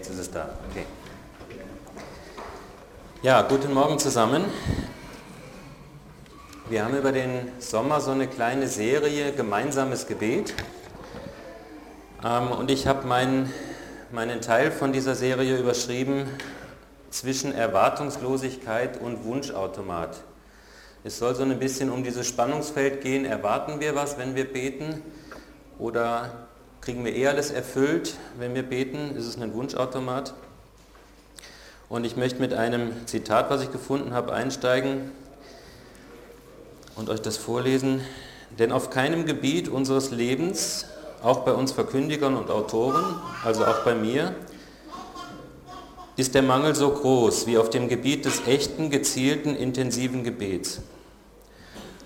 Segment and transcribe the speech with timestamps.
[0.00, 0.48] Jetzt ist es da.
[0.70, 0.86] Okay.
[3.20, 4.46] Ja, guten Morgen zusammen.
[6.70, 10.54] Wir haben über den Sommer so eine kleine Serie gemeinsames Gebet.
[12.24, 13.52] Ähm, und ich habe meinen,
[14.10, 16.24] meinen Teil von dieser Serie überschrieben
[17.10, 20.16] zwischen Erwartungslosigkeit und Wunschautomat.
[21.04, 23.26] Es soll so ein bisschen um dieses Spannungsfeld gehen.
[23.26, 25.02] Erwarten wir was, wenn wir beten?
[25.78, 26.48] Oder
[26.80, 29.16] kriegen wir eher alles erfüllt, wenn wir beten?
[29.16, 30.34] Ist es ein Wunschautomat?
[31.88, 35.10] Und ich möchte mit einem Zitat, was ich gefunden habe, einsteigen
[36.96, 38.00] und euch das vorlesen.
[38.58, 40.86] Denn auf keinem Gebiet unseres Lebens,
[41.22, 43.04] auch bei uns Verkündigern und Autoren,
[43.44, 44.34] also auch bei mir,
[46.16, 50.80] ist der Mangel so groß wie auf dem Gebiet des echten, gezielten, intensiven Gebets.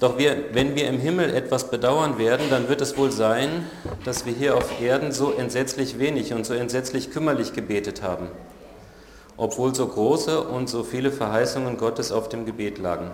[0.04, 3.64] Doch wir, wenn wir im Himmel etwas bedauern werden, dann wird es wohl sein,
[4.04, 8.28] dass wir hier auf Erden so entsetzlich wenig und so entsetzlich kümmerlich gebetet haben,
[9.38, 13.12] obwohl so große und so viele Verheißungen Gottes auf dem Gebet lagen.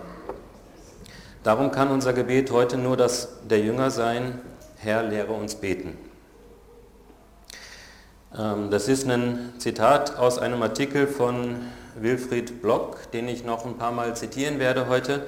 [1.43, 4.41] Darum kann unser Gebet heute nur das der Jünger sein,
[4.75, 5.97] Herr, lehre uns beten.
[8.37, 11.55] Ähm, das ist ein Zitat aus einem Artikel von
[11.95, 15.25] Wilfried Block, den ich noch ein paar Mal zitieren werde heute,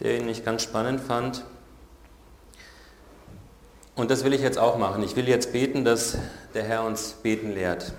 [0.00, 1.44] den ich ganz spannend fand.
[3.94, 5.02] Und das will ich jetzt auch machen.
[5.02, 6.16] Ich will jetzt beten, dass
[6.54, 7.92] der Herr uns beten lehrt.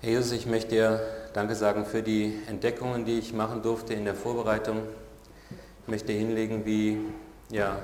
[0.00, 1.00] Herr Jesus, ich möchte dir
[1.32, 4.82] Danke sagen für die Entdeckungen, die ich machen durfte in der Vorbereitung.
[5.82, 6.98] Ich möchte hinlegen, wie,
[7.50, 7.78] ja,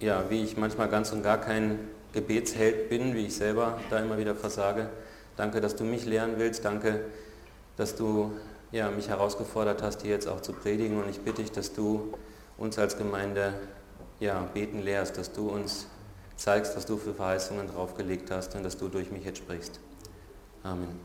[0.00, 1.78] ja, wie ich manchmal ganz und gar kein
[2.12, 4.90] Gebetsheld bin, wie ich selber da immer wieder versage.
[5.36, 6.64] Danke, dass du mich lehren willst.
[6.64, 7.04] Danke,
[7.76, 8.32] dass du
[8.76, 11.02] ja, mich herausgefordert hast, hier jetzt auch zu predigen.
[11.02, 12.12] Und ich bitte dich, dass du
[12.58, 13.54] uns als Gemeinde
[14.20, 15.86] ja, beten lehrst, dass du uns
[16.36, 19.80] zeigst, was du für Verheißungen draufgelegt hast und dass du durch mich jetzt sprichst.
[20.62, 21.00] Amen.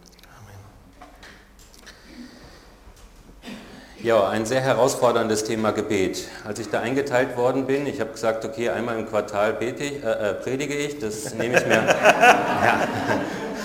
[4.03, 6.27] Ja, ein sehr herausforderndes Thema Gebet.
[6.43, 10.03] Als ich da eingeteilt worden bin, ich habe gesagt, okay, einmal im Quartal bete ich,
[10.03, 11.85] äh, äh predige ich, das nehme ich mir.
[11.85, 12.87] ja.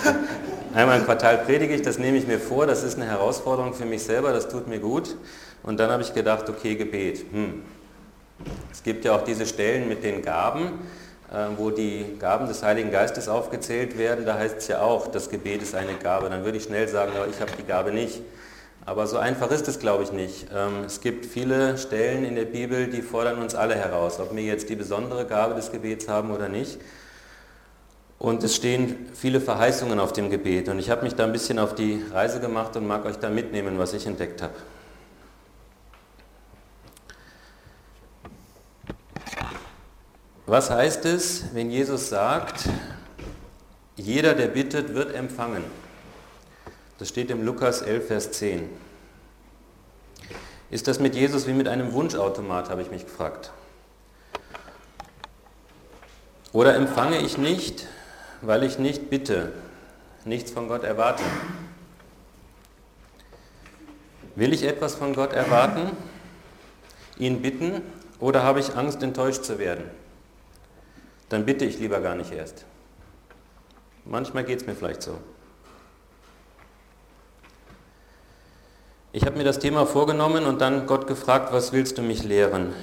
[0.73, 3.85] Einmal im Quartal predige ich, das nehme ich mir vor, das ist eine Herausforderung für
[3.85, 5.15] mich selber, das tut mir gut.
[5.63, 7.25] Und dann habe ich gedacht, okay, Gebet.
[7.31, 7.63] Hm.
[8.71, 10.79] Es gibt ja auch diese Stellen mit den Gaben,
[11.31, 14.25] äh, wo die Gaben des Heiligen Geistes aufgezählt werden.
[14.25, 16.29] Da heißt es ja auch, das Gebet ist eine Gabe.
[16.29, 18.21] Dann würde ich schnell sagen, aber ich habe die Gabe nicht.
[18.85, 20.47] Aber so einfach ist es, glaube ich, nicht.
[20.55, 24.43] Ähm, es gibt viele Stellen in der Bibel, die fordern uns alle heraus, ob wir
[24.43, 26.79] jetzt die besondere Gabe des Gebets haben oder nicht.
[28.19, 30.69] Und es stehen viele Verheißungen auf dem Gebet.
[30.69, 33.29] Und ich habe mich da ein bisschen auf die Reise gemacht und mag euch da
[33.29, 34.55] mitnehmen, was ich entdeckt habe.
[40.47, 42.69] Was heißt es, wenn Jesus sagt,
[43.97, 45.63] jeder, der bittet, wird empfangen?
[46.97, 48.67] Das steht im Lukas 11, Vers 10.
[50.71, 53.51] Ist das mit Jesus wie mit einem Wunschautomat, habe ich mich gefragt.
[56.53, 57.87] Oder empfange ich nicht,
[58.41, 59.53] weil ich nicht bitte,
[60.25, 61.23] nichts von Gott erwarte?
[64.35, 65.91] Will ich etwas von Gott erwarten,
[67.17, 67.81] ihn bitten,
[68.19, 69.85] oder habe ich Angst, enttäuscht zu werden?
[71.29, 72.65] Dann bitte ich lieber gar nicht erst.
[74.05, 75.17] Manchmal geht es mir vielleicht so.
[79.11, 82.73] Ich habe mir das Thema vorgenommen und dann Gott gefragt, was willst du mich lehren?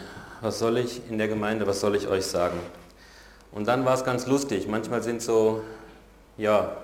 [0.41, 2.59] Was soll ich in der Gemeinde, was soll ich euch sagen?
[3.54, 4.66] Und dann war es ganz lustig.
[4.66, 5.62] Manchmal sind so,
[6.37, 6.76] ja,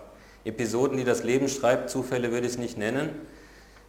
[0.44, 3.10] Episoden, die das Leben schreibt, Zufälle würde ich es nicht nennen.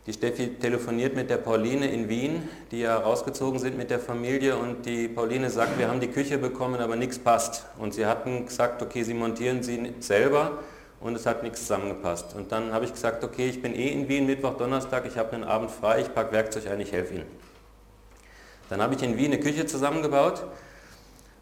[0.07, 4.57] Die Steffi telefoniert mit der Pauline in Wien, die ja rausgezogen sind mit der Familie
[4.57, 7.67] und die Pauline sagt, wir haben die Küche bekommen, aber nichts passt.
[7.77, 10.57] Und sie hatten gesagt, okay, sie montieren sie selber
[10.99, 12.35] und es hat nichts zusammengepasst.
[12.35, 15.33] Und dann habe ich gesagt, okay, ich bin eh in Wien, Mittwoch, Donnerstag, ich habe
[15.33, 17.27] einen Abend frei, ich packe Werkzeug ein, ich helfe Ihnen.
[18.69, 20.43] Dann habe ich in Wien eine Küche zusammengebaut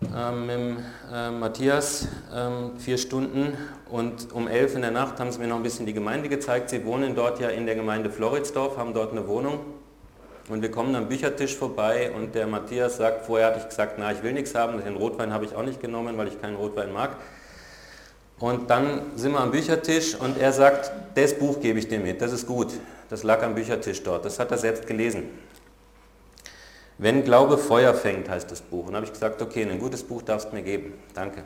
[0.01, 3.57] ähm, mit äh, Matthias, ähm, vier Stunden
[3.89, 6.69] und um elf in der Nacht haben sie mir noch ein bisschen die Gemeinde gezeigt.
[6.69, 9.59] Sie wohnen dort ja in der Gemeinde Floridsdorf, haben dort eine Wohnung
[10.47, 14.11] und wir kommen am Büchertisch vorbei und der Matthias sagt, vorher hatte ich gesagt, na
[14.11, 16.93] ich will nichts haben, den Rotwein habe ich auch nicht genommen, weil ich keinen Rotwein
[16.93, 17.17] mag.
[18.39, 22.21] Und dann sind wir am Büchertisch und er sagt, das Buch gebe ich dir mit,
[22.21, 22.67] das ist gut.
[23.09, 25.23] Das lag am Büchertisch dort, das hat er selbst gelesen.
[27.01, 28.87] Wenn Glaube Feuer fängt, heißt das Buch.
[28.87, 30.95] Und habe ich gesagt, okay, ein gutes Buch darfst du mir geben.
[31.13, 31.43] Danke.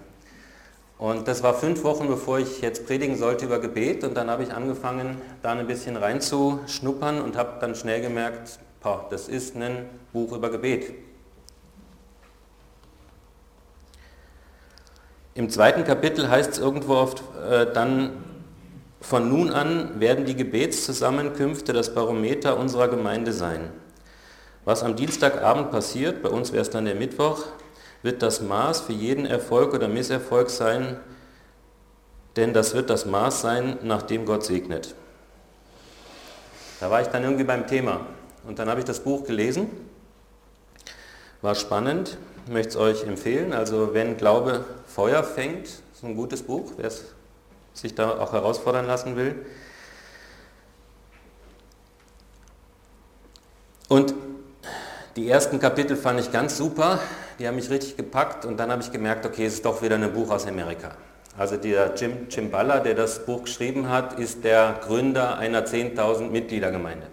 [0.97, 4.03] Und das war fünf Wochen, bevor ich jetzt predigen sollte über Gebet.
[4.03, 9.05] Und dann habe ich angefangen, da ein bisschen reinzuschnuppern und habe dann schnell gemerkt, boah,
[9.11, 10.91] das ist ein Buch über Gebet.
[15.35, 18.23] Im zweiten Kapitel heißt es irgendwo oft äh, dann,
[19.01, 23.71] von nun an werden die Gebetszusammenkünfte das Barometer unserer Gemeinde sein.
[24.65, 27.45] Was am Dienstagabend passiert, bei uns wäre es dann der Mittwoch,
[28.01, 30.99] wird das Maß für jeden Erfolg oder Misserfolg sein,
[32.35, 34.95] denn das wird das Maß sein, nach dem Gott segnet.
[36.79, 38.05] Da war ich dann irgendwie beim Thema
[38.45, 39.69] und dann habe ich das Buch gelesen,
[41.41, 42.17] war spannend,
[42.47, 43.53] möchte es euch empfehlen.
[43.53, 47.13] Also wenn Glaube Feuer fängt, ist ein gutes Buch, wer es
[47.73, 49.45] sich da auch herausfordern lassen will.
[53.89, 54.13] Und
[55.15, 56.99] die ersten Kapitel fand ich ganz super,
[57.39, 59.95] die haben mich richtig gepackt und dann habe ich gemerkt, okay, es ist doch wieder
[59.95, 60.91] ein Buch aus Amerika.
[61.37, 67.07] Also der Jim Chimbala, der das Buch geschrieben hat, ist der Gründer einer 10.000 Mitgliedergemeinde.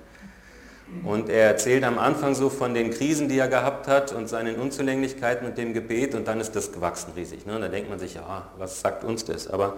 [1.05, 4.56] Und er erzählt am Anfang so von den Krisen, die er gehabt hat und seinen
[4.56, 7.47] Unzulänglichkeiten und dem Gebet und dann ist das gewachsen riesig.
[7.47, 7.55] Ne?
[7.55, 9.47] Und da denkt man sich, ja, was sagt uns das?
[9.49, 9.76] Aber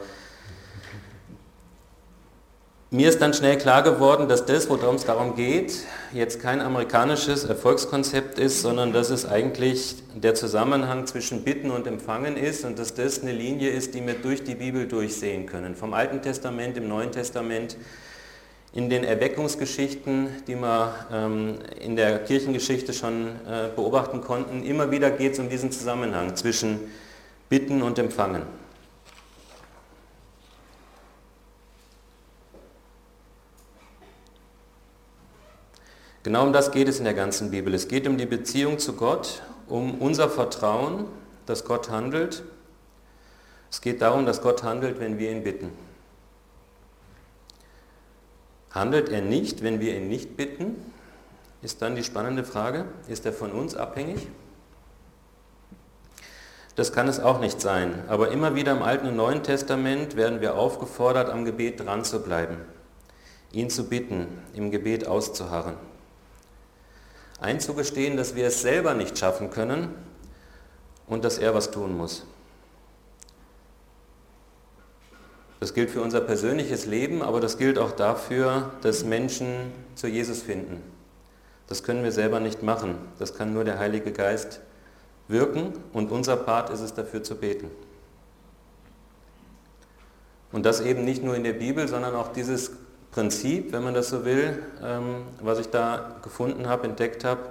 [2.93, 5.81] mir ist dann schnell klar geworden, dass das, worum es darum geht,
[6.13, 12.37] jetzt kein amerikanisches Erfolgskonzept ist, sondern dass es eigentlich der Zusammenhang zwischen Bitten und Empfangen
[12.37, 15.75] ist und dass das eine Linie ist, die wir durch die Bibel durchsehen können.
[15.75, 17.79] Vom Alten Testament, im Neuen Testament,
[18.75, 25.11] in den Erweckungsgeschichten, die wir ähm, in der Kirchengeschichte schon äh, beobachten konnten, immer wieder
[25.11, 26.79] geht es um diesen Zusammenhang zwischen
[27.49, 28.43] Bitten und Empfangen.
[36.23, 37.75] Genau um das geht es in der ganzen Bibel.
[37.75, 41.07] Es geht um die Beziehung zu Gott, um unser Vertrauen,
[41.47, 42.45] dass Gott handelt.
[43.71, 45.73] Es geht darum, dass Gott handelt, wenn wir ihn bitten.
[48.71, 50.77] Handelt er nicht, wenn wir ihn nicht bitten?
[51.61, 52.85] Ist dann die spannende Frage.
[53.09, 54.29] Ist er von uns abhängig?
[56.77, 58.05] Das kann es auch nicht sein.
[58.07, 62.23] Aber immer wieder im Alten und Neuen Testament werden wir aufgefordert, am Gebet dran zu
[62.23, 62.59] bleiben,
[63.53, 65.92] ihn zu bitten, im Gebet auszuharren
[67.43, 69.89] einzugestehen, dass wir es selber nicht schaffen können
[71.07, 72.25] und dass er was tun muss.
[75.61, 80.43] Das gilt für unser persönliches Leben, aber das gilt auch dafür, dass Menschen zu Jesus
[80.43, 80.83] finden.
[81.69, 82.97] Das können wir selber nicht machen.
[83.19, 84.61] Das kann nur der Heilige Geist
[85.29, 87.71] wirken und unser Part ist es dafür zu beten.
[90.51, 92.73] Und das eben nicht nur in der Bibel, sondern auch dieses
[93.13, 97.43] Prinzip, wenn man das so will, ähm, was ich da gefunden habe, entdeckt habe,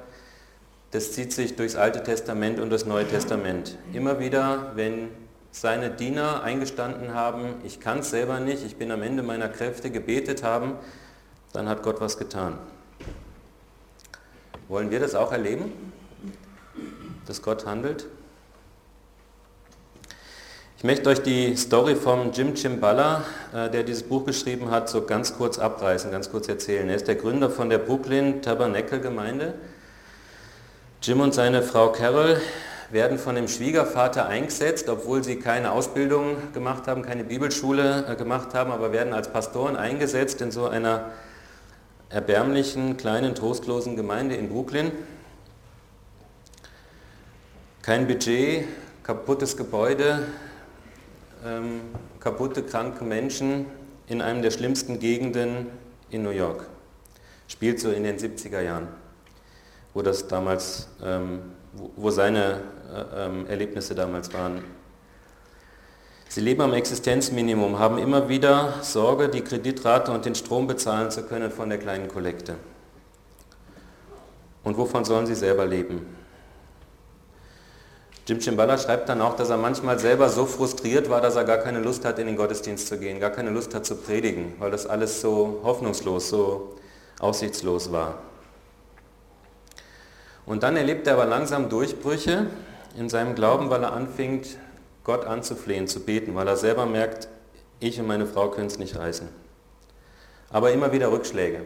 [0.90, 3.78] das zieht sich durchs Alte Testament und das Neue Testament.
[3.94, 5.10] Immer wieder, wenn
[5.52, 9.92] seine Diener eingestanden haben, ich kann es selber nicht, ich bin am Ende meiner Kräfte,
[9.92, 10.74] gebetet haben,
[11.54, 12.57] dann hat Gott was getan.
[14.68, 15.72] Wollen wir das auch erleben,
[17.28, 18.07] dass Gott handelt?
[20.81, 23.24] Ich möchte euch die Story vom Jim Chimbala,
[23.54, 26.89] äh, der dieses Buch geschrieben hat, so ganz kurz abreißen, ganz kurz erzählen.
[26.89, 29.54] Er ist der Gründer von der Brooklyn Tabernacle Gemeinde.
[31.04, 32.42] Jim und seine Frau Carol
[32.89, 38.56] werden von dem Schwiegervater eingesetzt, obwohl sie keine Ausbildung gemacht haben, keine Bibelschule äh, gemacht
[38.56, 41.12] haben, aber werden als Pastoren eingesetzt in so einer
[42.10, 44.92] erbärmlichen, kleinen, trostlosen Gemeinde in Brooklyn.
[47.83, 48.66] Kein Budget,
[49.04, 50.24] kaputtes Gebäude,
[51.45, 51.81] ähm,
[52.19, 53.66] kaputte, kranke Menschen
[54.07, 55.68] in einem der schlimmsten Gegenden
[56.10, 56.68] in New York.
[57.48, 58.88] Spielt so in den 70er Jahren,
[59.94, 61.42] wo das damals, ähm,
[61.74, 62.62] wo, wo, seine
[62.94, 64.64] äh, ähm, Erlebnisse damals waren.
[66.30, 71.24] Sie leben am Existenzminimum, haben immer wieder Sorge, die Kreditrate und den Strom bezahlen zu
[71.24, 72.56] können von der kleinen Kollekte.
[74.64, 76.06] Und wovon sollen sie selber leben?
[78.28, 81.57] Jim Chimbala schreibt dann auch, dass er manchmal selber so frustriert war, dass er gar
[81.57, 84.69] keine Lust hat, in den Gottesdienst zu gehen, gar keine Lust hat zu predigen, weil
[84.69, 86.75] das alles so hoffnungslos, so
[87.19, 88.19] aussichtslos war.
[90.45, 92.47] Und dann erlebt er aber langsam Durchbrüche
[92.97, 94.57] in seinem Glauben, weil er anfängt,
[95.04, 97.28] Gott anzuflehen, zu beten, weil er selber merkt,
[97.80, 99.28] ich und meine Frau können es nicht reißen.
[100.51, 101.61] Aber immer wieder Rückschläge.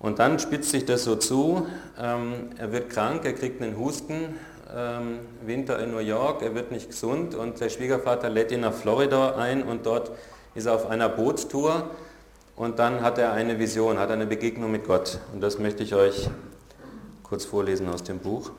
[0.00, 4.36] Und dann spitzt sich das so zu, ähm, er wird krank, er kriegt einen Husten,
[4.74, 8.72] ähm, Winter in New York, er wird nicht gesund und der Schwiegervater lädt ihn nach
[8.72, 10.12] Florida ein und dort
[10.54, 11.90] ist er auf einer Bootstour
[12.56, 15.94] und dann hat er eine Vision, hat eine Begegnung mit Gott und das möchte ich
[15.94, 16.28] euch
[17.22, 18.50] kurz vorlesen aus dem Buch.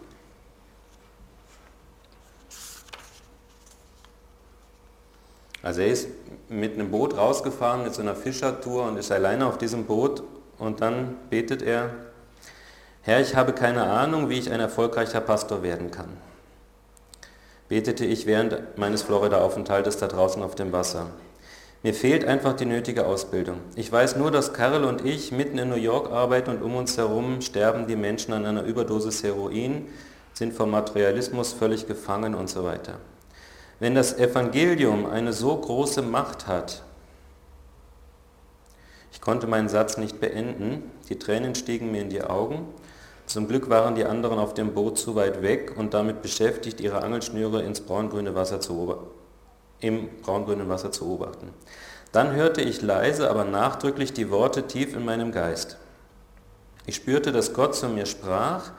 [5.62, 6.10] Also er ist
[6.50, 10.22] mit einem Boot rausgefahren, mit so einer Fischertour und ist alleine auf diesem Boot
[10.58, 11.91] und dann betet er,
[13.05, 16.17] Herr, ich habe keine Ahnung, wie ich ein erfolgreicher Pastor werden kann.
[17.67, 21.07] betete ich während meines Florida-Aufenthaltes da draußen auf dem Wasser.
[21.81, 23.60] Mir fehlt einfach die nötige Ausbildung.
[23.75, 26.98] Ich weiß nur, dass Karl und ich mitten in New York arbeiten und um uns
[26.98, 29.89] herum sterben die Menschen an einer Überdosis Heroin,
[30.33, 33.00] sind vom Materialismus völlig gefangen und so weiter.
[33.81, 36.83] Wenn das Evangelium eine so große Macht hat,
[39.12, 42.65] ich konnte meinen Satz nicht beenden, die Tränen stiegen mir in die Augen
[43.34, 47.02] zum Glück waren die anderen auf dem Boot zu weit weg und damit beschäftigt, ihre
[47.02, 48.96] Angelschnüre ins braungrüne Wasser zu
[49.80, 51.50] im braungrünen Wasser zu beobachten.
[52.12, 55.78] Dann hörte ich leise, aber nachdrücklich die Worte tief in meinem Geist.
[56.86, 58.70] Ich spürte, dass Gott zu mir sprach,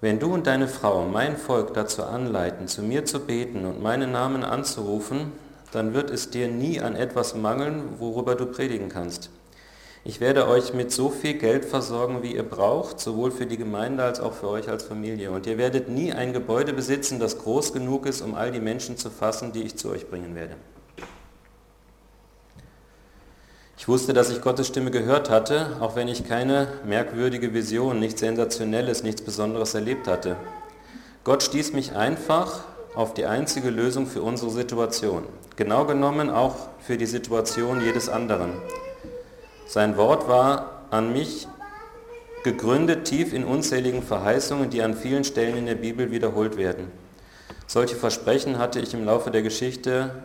[0.00, 4.10] wenn du und deine Frau mein Volk dazu anleiten, zu mir zu beten und meinen
[4.10, 5.30] Namen anzurufen,
[5.70, 9.30] dann wird es dir nie an etwas mangeln, worüber du predigen kannst.
[10.02, 14.02] Ich werde euch mit so viel Geld versorgen, wie ihr braucht, sowohl für die Gemeinde
[14.02, 15.30] als auch für euch als Familie.
[15.30, 18.96] Und ihr werdet nie ein Gebäude besitzen, das groß genug ist, um all die Menschen
[18.96, 20.56] zu fassen, die ich zu euch bringen werde.
[23.76, 28.20] Ich wusste, dass ich Gottes Stimme gehört hatte, auch wenn ich keine merkwürdige Vision, nichts
[28.20, 30.36] Sensationelles, nichts Besonderes erlebt hatte.
[31.24, 32.64] Gott stieß mich einfach
[32.94, 35.24] auf die einzige Lösung für unsere Situation.
[35.56, 38.52] Genau genommen auch für die Situation jedes anderen.
[39.70, 41.46] Sein Wort war an mich
[42.42, 46.90] gegründet tief in unzähligen Verheißungen, die an vielen Stellen in der Bibel wiederholt werden.
[47.68, 50.24] Solche Versprechen hatte ich im Laufe der Geschichte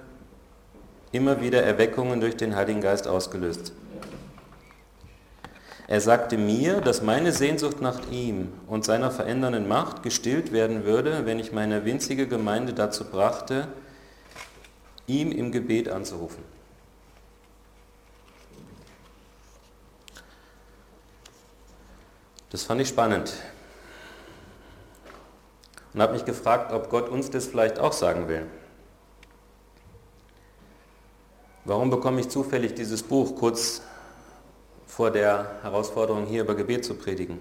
[1.11, 3.71] immer wieder Erweckungen durch den Heiligen Geist ausgelöst.
[5.87, 11.27] Er sagte mir, dass meine Sehnsucht nach ihm und seiner verändernden Macht gestillt werden würde,
[11.27, 13.67] wenn ich meine winzige Gemeinde dazu brachte,
[15.05, 16.54] ihm im Gebet anzurufen.
[22.55, 23.33] Das fand ich spannend.
[25.93, 28.45] Und habe mich gefragt, ob Gott uns das vielleicht auch sagen will.
[31.65, 33.81] Warum bekomme ich zufällig dieses Buch kurz
[34.87, 37.39] vor der Herausforderung, hier über Gebet zu predigen?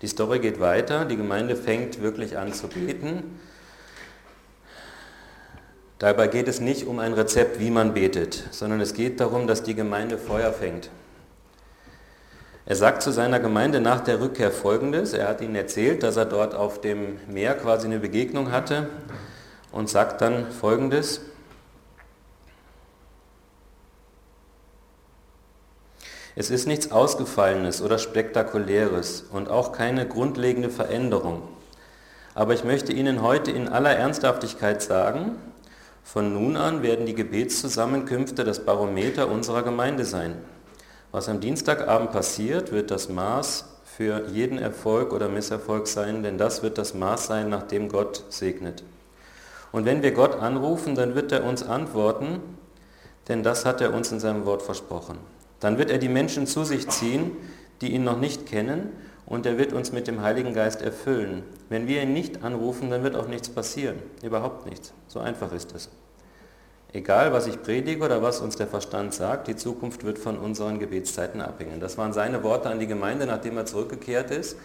[0.00, 3.38] Die Story geht weiter, die Gemeinde fängt wirklich an zu beten
[6.00, 9.62] Dabei geht es nicht um ein Rezept, wie man betet, sondern es geht darum, dass
[9.62, 10.88] die Gemeinde Feuer fängt.
[12.64, 15.12] Er sagt zu seiner Gemeinde nach der Rückkehr Folgendes.
[15.12, 18.88] Er hat ihnen erzählt, dass er dort auf dem Meer quasi eine Begegnung hatte
[19.72, 21.20] und sagt dann Folgendes.
[26.34, 31.42] Es ist nichts Ausgefallenes oder Spektakuläres und auch keine grundlegende Veränderung.
[32.34, 35.36] Aber ich möchte Ihnen heute in aller Ernsthaftigkeit sagen,
[36.02, 40.36] von nun an werden die Gebetszusammenkünfte das Barometer unserer Gemeinde sein.
[41.12, 46.62] Was am Dienstagabend passiert, wird das Maß für jeden Erfolg oder Misserfolg sein, denn das
[46.62, 48.82] wird das Maß sein, nach dem Gott segnet.
[49.72, 52.40] Und wenn wir Gott anrufen, dann wird er uns antworten,
[53.28, 55.18] denn das hat er uns in seinem Wort versprochen.
[55.60, 57.36] Dann wird er die Menschen zu sich ziehen,
[57.80, 58.90] die ihn noch nicht kennen,
[59.30, 61.44] und er wird uns mit dem Heiligen Geist erfüllen.
[61.68, 64.02] Wenn wir ihn nicht anrufen, dann wird auch nichts passieren.
[64.24, 64.92] Überhaupt nichts.
[65.06, 65.88] So einfach ist es.
[66.92, 70.80] Egal, was ich predige oder was uns der Verstand sagt, die Zukunft wird von unseren
[70.80, 71.78] Gebetszeiten abhängen.
[71.78, 74.56] Das waren seine Worte an die Gemeinde, nachdem er zurückgekehrt ist.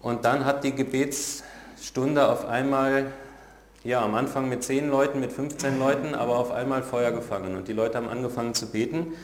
[0.00, 3.06] Und dann hat die Gebetsstunde auf einmal,
[3.82, 7.56] ja, am Anfang mit 10 Leuten, mit 15 Leuten, aber auf einmal Feuer gefangen.
[7.56, 9.14] Und die Leute haben angefangen zu beten.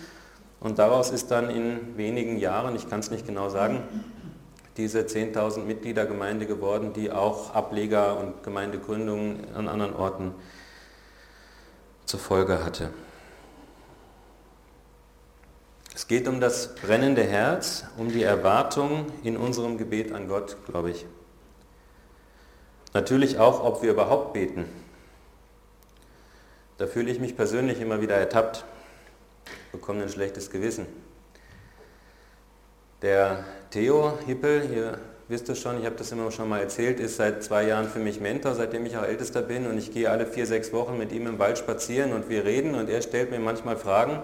[0.58, 3.84] Und daraus ist dann in wenigen Jahren, ich kann es nicht genau sagen,
[4.76, 10.34] diese 10.000 Mitgliedergemeinde geworden, die auch Ableger und Gemeindegründungen an anderen Orten
[12.06, 12.90] zur Folge hatte.
[15.94, 20.90] Es geht um das brennende Herz, um die Erwartung in unserem Gebet an Gott, glaube
[20.90, 21.06] ich.
[22.94, 24.64] Natürlich auch, ob wir überhaupt beten.
[26.78, 28.64] Da fühle ich mich persönlich immer wieder ertappt,
[29.70, 30.86] bekomme ein schlechtes Gewissen.
[33.02, 37.16] Der Theo Hippel, ihr wisst es schon, ich habe das immer schon mal erzählt, ist
[37.16, 40.24] seit zwei Jahren für mich Mentor, seitdem ich auch Ältester bin und ich gehe alle
[40.24, 43.40] vier, sechs Wochen mit ihm im Wald spazieren und wir reden und er stellt mir
[43.40, 44.20] manchmal Fragen.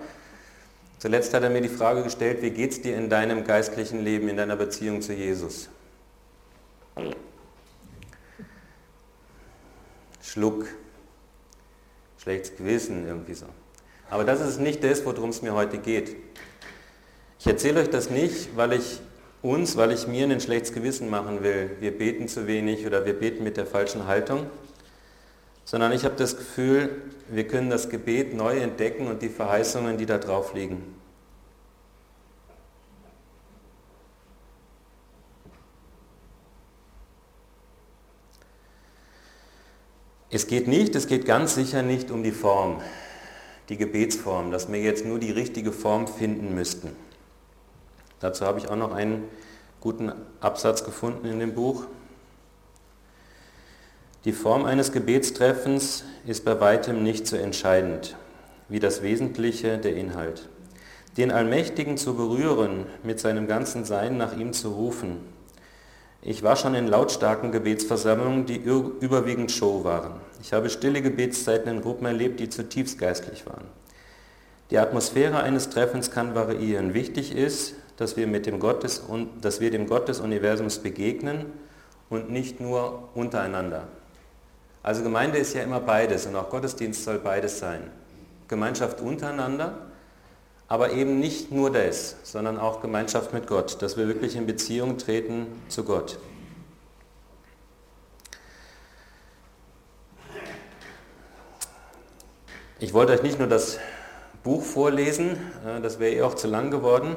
[1.01, 4.29] Zuletzt hat er mir die Frage gestellt, wie geht es dir in deinem geistlichen Leben,
[4.29, 5.69] in deiner Beziehung zu Jesus?
[10.23, 10.67] Schluck,
[12.19, 13.47] schlechtes Gewissen, irgendwie so.
[14.09, 16.15] Aber das ist nicht das, worum es mir heute geht.
[17.41, 19.01] Ich erzähle euch das nicht, weil ich
[19.43, 21.71] uns, weil ich mir ein schlechtes Gewissen machen will.
[21.79, 24.47] Wir beten zu wenig oder wir beten mit der falschen Haltung,
[25.65, 30.07] sondern ich habe das Gefühl, wir können das Gebet neu entdecken und die Verheißungen, die
[30.07, 30.97] da drauf liegen.
[40.31, 42.83] Es geht nicht, es geht ganz sicher nicht um die Form,
[43.69, 47.08] die Gebetsform, dass wir jetzt nur die richtige Form finden müssten.
[48.21, 49.25] Dazu habe ich auch noch einen
[49.81, 51.85] guten Absatz gefunden in dem Buch.
[54.25, 58.17] Die Form eines Gebetstreffens ist bei weitem nicht so entscheidend
[58.69, 60.49] wie das Wesentliche, der Inhalt.
[61.17, 65.21] Den Allmächtigen zu berühren, mit seinem ganzen Sein nach ihm zu rufen,
[66.21, 70.21] ich war schon in lautstarken Gebetsversammlungen, die überwiegend Show waren.
[70.43, 73.65] Ich habe stille Gebetszeiten in Gruppen erlebt, die zutiefst geistlich waren.
[74.71, 76.93] Die Atmosphäre eines Treffens kann variieren.
[76.93, 79.03] Wichtig ist, dass wir, mit dem Gott des,
[79.43, 81.45] dass wir dem Gott des Universums begegnen
[82.09, 83.89] und nicht nur untereinander.
[84.83, 87.91] Also Gemeinde ist ja immer beides und auch Gottesdienst soll beides sein.
[88.49, 89.89] Gemeinschaft untereinander
[90.69, 94.99] aber eben nicht nur das, sondern auch Gemeinschaft mit Gott, dass wir wirklich in Beziehung
[94.99, 96.19] treten zu Gott.
[102.79, 103.79] Ich wollte euch nicht nur das
[104.45, 105.37] Buch vorlesen,
[105.67, 107.17] äh, das wäre eh auch zu lang geworden,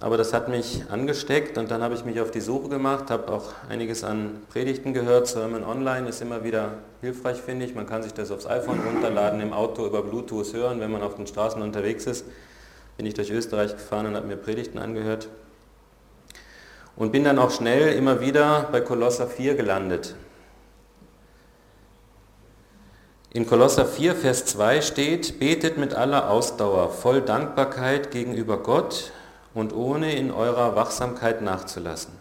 [0.00, 3.32] aber das hat mich angesteckt und dann habe ich mich auf die Suche gemacht, habe
[3.32, 5.26] auch einiges an Predigten gehört.
[5.26, 7.74] Sermon Online ist immer wieder hilfreich, finde ich.
[7.74, 11.14] Man kann sich das aufs iPhone runterladen, im Auto über Bluetooth hören, wenn man auf
[11.14, 12.24] den Straßen unterwegs ist
[12.96, 15.28] bin ich durch Österreich gefahren und habe mir Predigten angehört.
[16.96, 20.14] Und bin dann auch schnell immer wieder bei Kolosser 4 gelandet.
[23.34, 29.12] In Kolosser 4, Vers 2 steht, betet mit aller Ausdauer, voll Dankbarkeit gegenüber Gott
[29.56, 32.12] und ohne in eurer Wachsamkeit nachzulassen.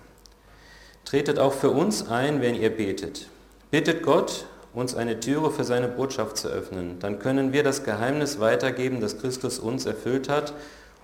[1.04, 3.28] Tretet auch für uns ein, wenn ihr betet.
[3.72, 6.98] Bittet Gott uns eine Türe für seine Botschaft zu öffnen.
[7.00, 10.54] Dann können wir das Geheimnis weitergeben, das Christus uns erfüllt hat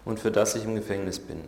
[0.05, 1.41] und für das ich im Gefängnis bin.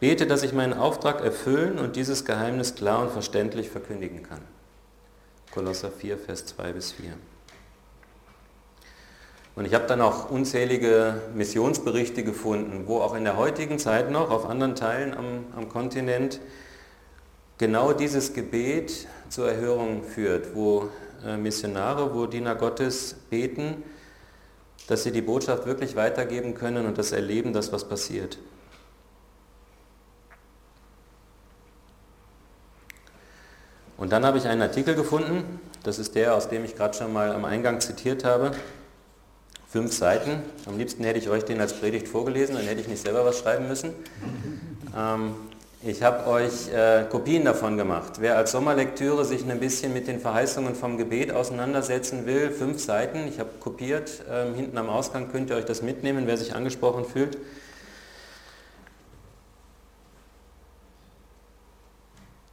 [0.00, 4.40] Bete, dass ich meinen Auftrag erfüllen und dieses Geheimnis klar und verständlich verkündigen kann.
[5.52, 7.12] Kolosser 4, Vers 2 bis 4.
[9.56, 14.30] Und ich habe dann auch unzählige Missionsberichte gefunden, wo auch in der heutigen Zeit noch
[14.30, 16.40] auf anderen Teilen am, am Kontinent
[17.56, 20.90] genau dieses Gebet zur Erhörung führt, wo
[21.24, 23.82] äh, Missionare, wo Diener Gottes beten,
[24.88, 28.36] dass sie die Botschaft wirklich weitergeben können und das erleben, dass was passiert.
[33.96, 37.10] Und dann habe ich einen Artikel gefunden, das ist der, aus dem ich gerade schon
[37.10, 38.50] mal am Eingang zitiert habe.
[39.76, 40.42] Fünf Seiten.
[40.64, 43.40] Am liebsten hätte ich euch den als Predigt vorgelesen, dann hätte ich nicht selber was
[43.40, 43.92] schreiben müssen.
[44.96, 45.34] Ähm,
[45.82, 48.14] ich habe euch äh, Kopien davon gemacht.
[48.20, 53.28] Wer als Sommerlektüre sich ein bisschen mit den Verheißungen vom Gebet auseinandersetzen will, fünf Seiten,
[53.28, 57.04] ich habe kopiert, ähm, hinten am Ausgang könnt ihr euch das mitnehmen, wer sich angesprochen
[57.04, 57.36] fühlt.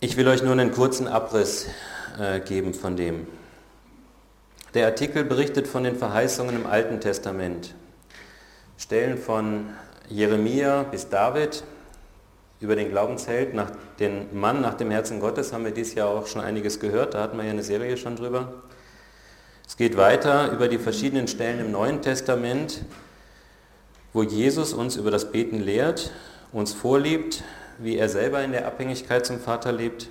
[0.01, 1.67] Ich will euch nur einen kurzen Abriss
[2.19, 3.27] äh, geben von dem.
[4.73, 7.75] Der Artikel berichtet von den Verheißungen im Alten Testament.
[8.75, 9.69] Stellen von
[10.09, 11.63] Jeremia bis David,
[12.59, 16.25] über den Glaubensheld, nach den Mann nach dem Herzen Gottes, haben wir dieses Jahr auch
[16.25, 18.63] schon einiges gehört, da hatten wir ja eine Serie schon drüber.
[19.67, 22.83] Es geht weiter über die verschiedenen Stellen im Neuen Testament,
[24.11, 26.11] wo Jesus uns über das Beten lehrt,
[26.51, 27.43] uns vorliebt,
[27.77, 30.09] wie er selber in der Abhängigkeit zum Vater lebt.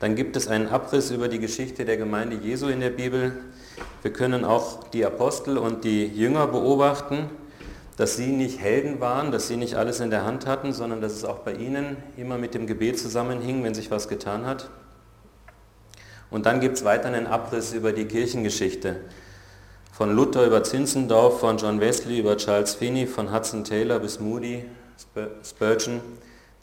[0.00, 3.32] Dann gibt es einen Abriss über die Geschichte der Gemeinde Jesu in der Bibel.
[4.02, 7.30] Wir können auch die Apostel und die Jünger beobachten,
[7.96, 11.12] dass sie nicht Helden waren, dass sie nicht alles in der Hand hatten, sondern dass
[11.12, 14.70] es auch bei ihnen immer mit dem Gebet zusammenhing, wenn sich was getan hat.
[16.30, 18.96] Und dann gibt es weiter einen Abriss über die Kirchengeschichte.
[19.92, 24.64] Von Luther über Zinzendorf, von John Wesley über Charles Finney, von Hudson Taylor bis Moody,
[25.42, 26.00] Spurgeon,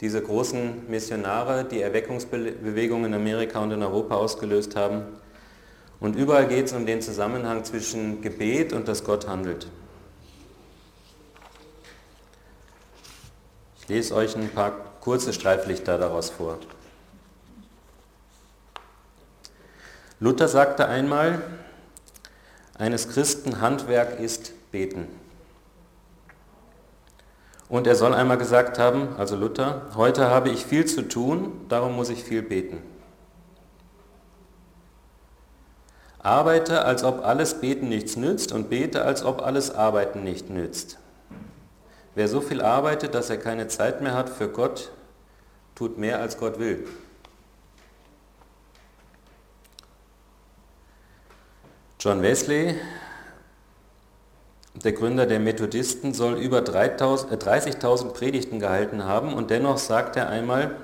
[0.01, 5.03] diese großen Missionare, die Erweckungsbewegungen in Amerika und in Europa ausgelöst haben.
[5.99, 9.67] Und überall geht es um den Zusammenhang zwischen Gebet und dass Gott handelt.
[13.79, 16.57] Ich lese euch ein paar kurze Streiflichter daraus vor.
[20.19, 21.41] Luther sagte einmal,
[22.73, 25.07] eines Christen Handwerk ist beten.
[27.67, 31.95] Und er soll einmal gesagt haben, also Luther, heute habe ich viel zu tun, darum
[31.95, 32.81] muss ich viel beten.
[36.19, 40.97] Arbeite, als ob alles Beten nichts nützt und bete, als ob alles Arbeiten nicht nützt.
[42.15, 44.91] Wer so viel arbeitet, dass er keine Zeit mehr hat für Gott,
[45.75, 46.87] tut mehr, als Gott will.
[51.99, 52.75] John Wesley,
[54.85, 60.29] der Gründer der Methodisten, soll über 30.000 äh, Predigten gehalten haben und dennoch sagt er
[60.29, 60.75] einmal,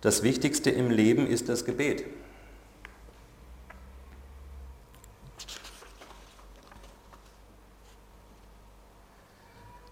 [0.00, 2.04] das Wichtigste im Leben ist das Gebet.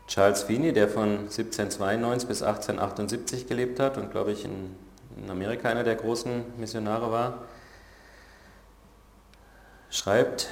[0.07, 4.75] Charles Feeney, der von 1792 bis 1878 gelebt hat und, glaube ich, in,
[5.23, 7.43] in Amerika einer der großen Missionare war,
[9.91, 10.49] schreibt,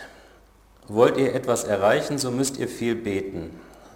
[0.89, 3.51] wollt ihr etwas erreichen, so müsst ihr viel beten.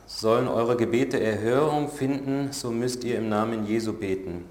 [0.06, 4.44] Sollen eure Gebete Erhörung finden, so müsst ihr im Namen Jesu beten.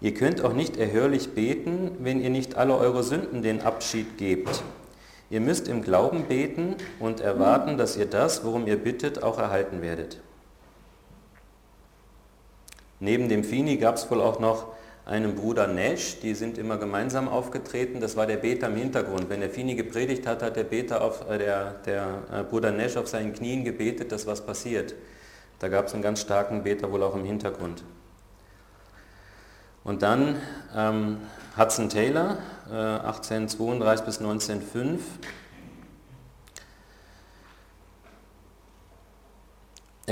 [0.00, 4.62] Ihr könnt auch nicht erhörlich beten, wenn ihr nicht alle eure Sünden den Abschied gebt.
[5.30, 9.80] Ihr müsst im Glauben beten und erwarten, dass ihr das, worum ihr bittet, auch erhalten
[9.80, 10.18] werdet.
[12.98, 14.66] Neben dem Fini gab es wohl auch noch
[15.04, 19.28] einen Bruder Nash, die sind immer gemeinsam aufgetreten, das war der Beter im Hintergrund.
[19.28, 22.96] Wenn der Fini gepredigt hat, hat der, Beter auf, äh, der, der äh, Bruder Nash
[22.96, 24.94] auf seinen Knien gebetet, dass was passiert.
[25.58, 27.82] Da gab es einen ganz starken Beter wohl auch im Hintergrund.
[29.84, 30.36] Und dann
[30.76, 31.18] ähm,
[31.58, 32.38] Hudson Taylor,
[32.70, 35.00] äh, 1832 bis 1905.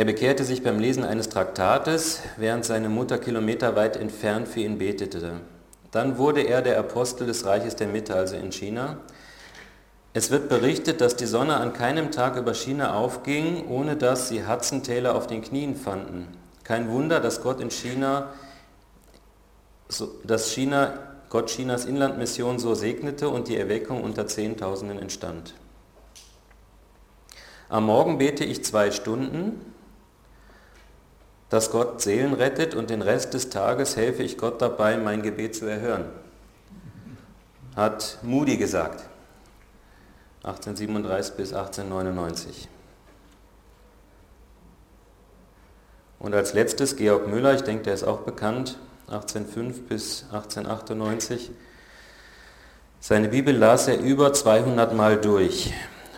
[0.00, 5.42] Er bekehrte sich beim Lesen eines Traktates, während seine Mutter kilometerweit entfernt für ihn betete.
[5.90, 8.96] Dann wurde er der Apostel des Reiches der Mitte, also in China.
[10.14, 14.46] Es wird berichtet, dass die Sonne an keinem Tag über China aufging, ohne dass sie
[14.48, 16.28] Hudson Taylor auf den Knien fanden.
[16.64, 18.30] Kein Wunder, dass Gott in China,
[20.24, 20.94] dass China,
[21.28, 25.52] Gott Chinas Inlandmission so segnete und die Erweckung unter Zehntausenden entstand.
[27.68, 29.69] Am Morgen bete ich zwei Stunden,
[31.50, 35.54] dass Gott Seelen rettet und den Rest des Tages helfe ich Gott dabei, mein Gebet
[35.54, 36.04] zu erhören.
[37.76, 39.04] Hat Moody gesagt,
[40.44, 42.68] 1837 bis 1899.
[46.20, 51.50] Und als letztes Georg Müller, ich denke, der ist auch bekannt, 1805 bis 1898.
[53.00, 55.72] Seine Bibel las er über 200 Mal durch.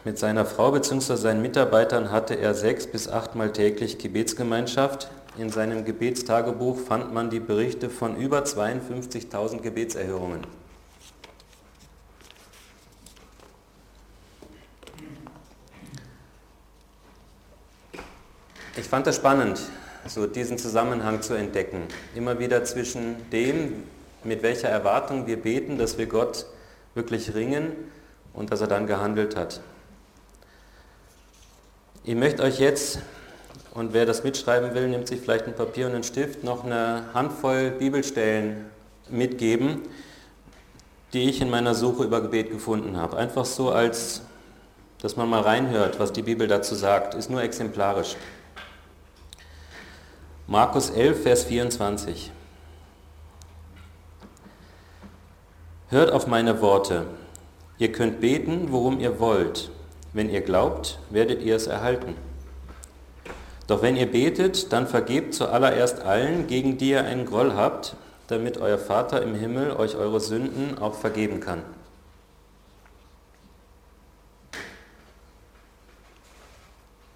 [0.05, 1.15] Mit seiner Frau bzw.
[1.15, 5.09] seinen Mitarbeitern hatte er sechs bis achtmal täglich Gebetsgemeinschaft.
[5.39, 10.41] In seinem Gebetstagebuch fand man die Berichte von über 52.000 Gebetserhörungen.
[18.77, 19.61] Ich fand es spannend,
[20.07, 21.85] so diesen Zusammenhang zu entdecken.
[22.15, 23.85] Immer wieder zwischen dem,
[24.25, 26.45] mit welcher Erwartung wir beten, dass wir Gott
[26.95, 27.73] wirklich ringen
[28.35, 29.61] und dass er dann gehandelt hat.
[32.05, 32.99] Ich möchte euch jetzt
[33.75, 37.05] und wer das mitschreiben will, nimmt sich vielleicht ein Papier und einen Stift, noch eine
[37.15, 38.67] Handvoll Bibelstellen
[39.09, 39.83] mitgeben,
[41.13, 43.17] die ich in meiner Suche über Gebet gefunden habe.
[43.17, 44.23] Einfach so, als
[45.01, 47.15] dass man mal reinhört, was die Bibel dazu sagt.
[47.15, 48.17] Ist nur exemplarisch.
[50.47, 52.31] Markus 11, Vers 24.
[55.89, 57.07] Hört auf meine Worte.
[57.79, 59.71] Ihr könnt beten, worum ihr wollt.
[60.13, 62.15] Wenn ihr glaubt, werdet ihr es erhalten.
[63.73, 68.59] Doch wenn ihr betet, dann vergebt zuallererst allen, gegen die ihr einen Groll habt, damit
[68.59, 71.63] euer Vater im Himmel euch eure Sünden auch vergeben kann.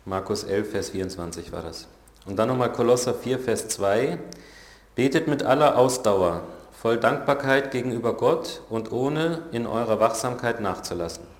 [0.06, 1.88] Markus 11, Vers 24 war das.
[2.24, 4.18] Und dann nochmal Kolosser 4, Vers 2.
[4.94, 6.40] Betet mit aller Ausdauer,
[6.72, 11.36] voll Dankbarkeit gegenüber Gott und ohne in eurer Wachsamkeit nachzulassen.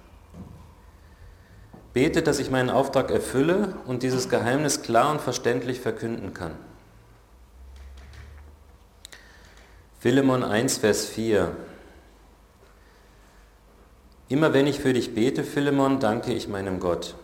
[1.97, 6.53] Bete, dass ich meinen Auftrag erfülle und dieses Geheimnis klar und verständlich verkünden kann.
[9.99, 11.57] Philemon 1, Vers 4.
[14.29, 17.15] Immer wenn ich für dich bete, Philemon, danke ich meinem Gott.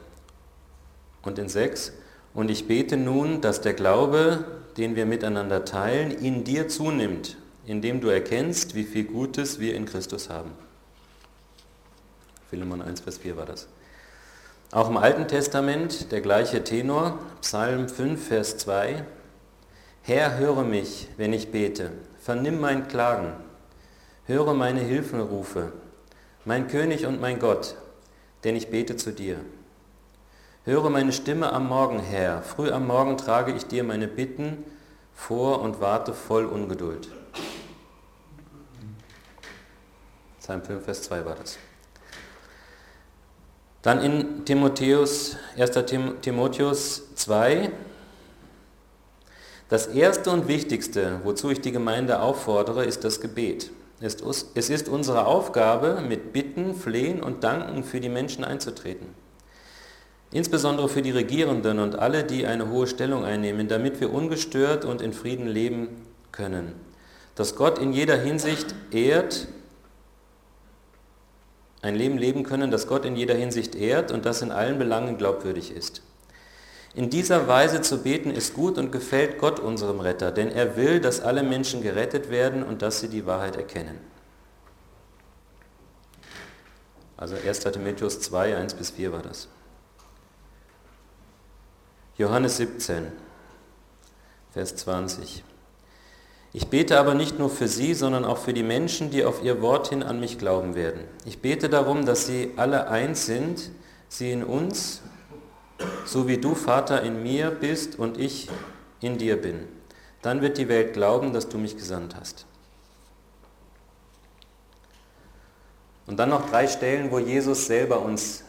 [1.20, 1.92] Und in 6.
[2.32, 4.46] Und ich bete nun, dass der Glaube,
[4.78, 9.84] den wir miteinander teilen, in dir zunimmt, indem du erkennst, wie viel Gutes wir in
[9.84, 10.52] Christus haben.
[12.48, 13.68] Philemon 1, Vers 4 war das.
[14.72, 19.04] Auch im Alten Testament der gleiche Tenor, Psalm 5, Vers 2.
[20.00, 23.34] Herr, höre mich, wenn ich bete, vernimm mein Klagen,
[24.24, 25.72] höre meine Hilfenrufe,
[26.46, 27.76] mein König und mein Gott,
[28.44, 29.40] denn ich bete zu dir.
[30.64, 34.64] Höre meine Stimme am Morgen, Herr, früh am Morgen trage ich dir meine Bitten
[35.12, 37.10] vor und warte voll Ungeduld.
[40.40, 41.58] Psalm 5, Vers 2 war das.
[43.82, 45.72] Dann in Timotheus, 1.
[46.22, 47.70] Timotheus 2,
[49.68, 53.70] das Erste und Wichtigste, wozu ich die Gemeinde auffordere, ist das Gebet.
[54.00, 59.06] Es ist unsere Aufgabe, mit Bitten, Flehen und Danken für die Menschen einzutreten.
[60.30, 65.02] Insbesondere für die Regierenden und alle, die eine hohe Stellung einnehmen, damit wir ungestört und
[65.02, 66.72] in Frieden leben können.
[67.34, 69.48] Dass Gott in jeder Hinsicht ehrt
[71.82, 75.18] ein Leben leben können, das Gott in jeder Hinsicht ehrt und das in allen Belangen
[75.18, 76.02] glaubwürdig ist.
[76.94, 81.00] In dieser Weise zu beten ist gut und gefällt Gott unserem Retter, denn er will,
[81.00, 83.98] dass alle Menschen gerettet werden und dass sie die Wahrheit erkennen.
[87.16, 87.60] Also 1.
[87.60, 89.48] Timotheus 2, 1 bis 4 war das.
[92.18, 93.10] Johannes 17,
[94.52, 95.42] Vers 20.
[96.54, 99.62] Ich bete aber nicht nur für sie, sondern auch für die Menschen, die auf ihr
[99.62, 101.02] Wort hin an mich glauben werden.
[101.24, 103.70] Ich bete darum, dass sie alle eins sind,
[104.08, 105.00] sie in uns,
[106.04, 108.48] so wie du, Vater, in mir bist und ich
[109.00, 109.66] in dir bin.
[110.20, 112.46] Dann wird die Welt glauben, dass du mich gesandt hast.
[116.06, 118.44] Und dann noch drei Stellen, wo Jesus selber uns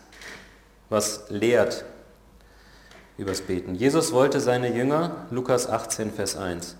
[0.90, 1.86] was lehrt
[3.18, 3.74] übers Beten.
[3.74, 6.76] Jesus wollte seine Jünger, Lukas 18, Vers 1,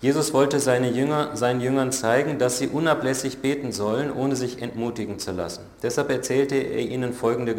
[0.00, 5.18] Jesus wollte seine Jünger, seinen Jüngern zeigen, dass sie unablässig beten sollen, ohne sich entmutigen
[5.18, 5.64] zu lassen.
[5.82, 7.56] Deshalb erzählte er ihnen folgende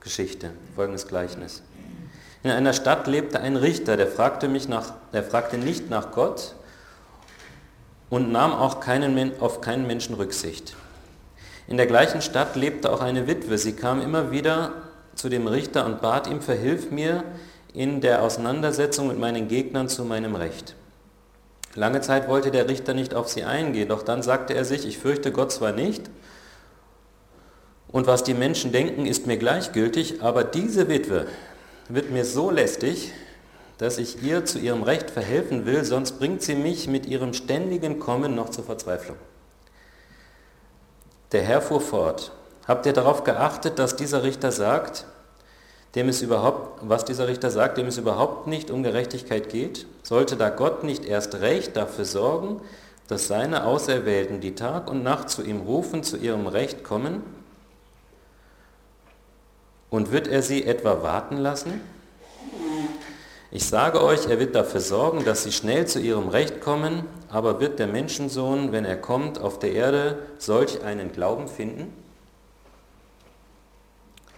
[0.00, 1.62] Geschichte, folgendes Gleichnis.
[2.42, 6.54] In einer Stadt lebte ein Richter, der fragte, mich nach, der fragte nicht nach Gott
[8.08, 10.76] und nahm auch keinen, auf keinen Menschen Rücksicht.
[11.68, 13.58] In der gleichen Stadt lebte auch eine Witwe.
[13.58, 14.72] Sie kam immer wieder
[15.14, 17.24] zu dem Richter und bat ihm, verhilf mir
[17.74, 20.76] in der Auseinandersetzung mit meinen Gegnern zu meinem Recht.
[21.76, 24.98] Lange Zeit wollte der Richter nicht auf sie eingehen, doch dann sagte er sich, ich
[24.98, 26.10] fürchte Gott zwar nicht,
[27.88, 31.26] und was die Menschen denken, ist mir gleichgültig, aber diese Witwe
[31.88, 33.12] wird mir so lästig,
[33.78, 37.98] dass ich ihr zu ihrem Recht verhelfen will, sonst bringt sie mich mit ihrem ständigen
[37.98, 39.16] Kommen noch zur Verzweiflung.
[41.32, 42.32] Der Herr fuhr fort,
[42.66, 45.06] habt ihr darauf geachtet, dass dieser Richter sagt,
[45.96, 49.86] dem es überhaupt, was dieser Richter sagt, dem es überhaupt nicht um Gerechtigkeit geht?
[50.02, 52.60] Sollte da Gott nicht erst recht dafür sorgen,
[53.08, 57.22] dass seine Auserwählten, die Tag und Nacht zu ihm rufen, zu ihrem Recht kommen?
[59.88, 61.80] Und wird er sie etwa warten lassen?
[63.50, 67.58] Ich sage euch, er wird dafür sorgen, dass sie schnell zu ihrem Recht kommen, aber
[67.58, 72.05] wird der Menschensohn, wenn er kommt, auf der Erde solch einen Glauben finden?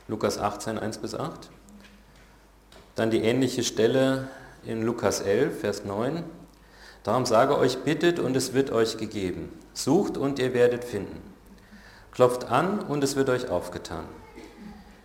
[0.09, 1.51] Lukas 18, 1 bis 8.
[2.95, 4.29] Dann die ähnliche Stelle
[4.65, 6.25] in Lukas 11, Vers 9.
[7.03, 9.53] Darum sage euch, bittet und es wird euch gegeben.
[9.75, 11.21] Sucht und ihr werdet finden.
[12.11, 14.07] Klopft an und es wird euch aufgetan.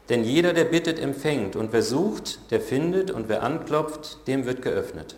[0.07, 4.61] Denn jeder, der bittet, empfängt, und wer sucht, der findet, und wer anklopft, dem wird
[4.61, 5.17] geöffnet.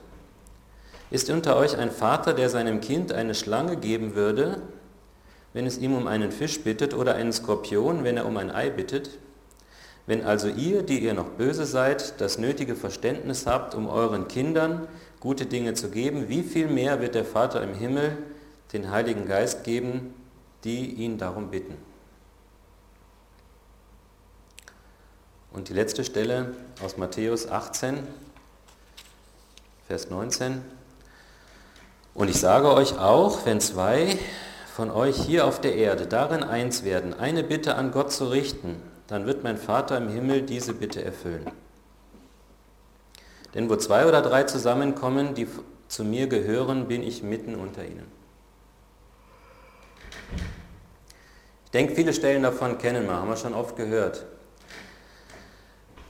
[1.12, 4.64] Ist unter euch ein Vater, der seinem Kind eine Schlange geben würde,
[5.54, 8.72] wenn es ihm um einen Fisch bittet, oder einen Skorpion, wenn er um ein Ei
[8.72, 9.20] bittet?
[10.08, 14.88] Wenn also ihr, die ihr noch böse seid, das nötige Verständnis habt, um euren Kindern
[15.20, 18.18] gute Dinge zu geben, wie viel mehr wird der Vater im Himmel
[18.74, 20.14] den Heiligen Geist geben,
[20.64, 21.76] die ihn darum bitten.
[25.52, 28.00] Und die letzte Stelle aus Matthäus 18,
[29.88, 30.62] Vers 19.
[32.14, 34.20] Und ich sage euch auch, wenn zwei
[34.76, 38.82] von euch hier auf der Erde darin eins werden, eine Bitte an Gott zu richten,
[39.08, 41.52] dann wird mein Vater im Himmel diese Bitte erfüllen.
[43.54, 45.48] Denn wo zwei oder drei zusammenkommen, die
[45.88, 48.12] zu mir gehören, bin ich mitten unter ihnen.
[51.66, 54.26] Ich denke, viele Stellen davon kennen wir, haben wir schon oft gehört.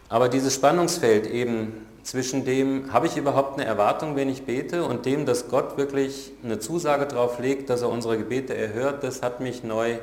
[0.10, 5.05] Aber dieses Spannungsfeld eben zwischen dem, habe ich überhaupt eine Erwartung, wenn ich bete, und
[5.05, 9.39] dem, dass Gott wirklich eine Zusage darauf legt, dass er unsere Gebete erhört, das hat
[9.39, 9.97] mich neu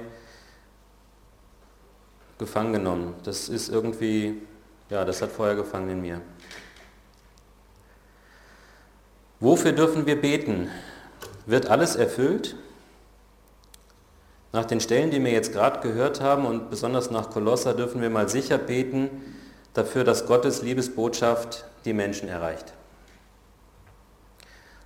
[2.43, 3.15] gefangen genommen.
[3.23, 4.43] Das ist irgendwie,
[4.91, 6.21] ja, das hat Feuer gefangen in mir.
[9.39, 10.69] Wofür dürfen wir beten?
[11.47, 12.57] Wird alles erfüllt?
[14.53, 18.11] Nach den Stellen, die wir jetzt gerade gehört haben und besonders nach Kolosser dürfen wir
[18.11, 19.09] mal sicher beten
[19.73, 22.75] dafür, dass Gottes Liebesbotschaft die Menschen erreicht.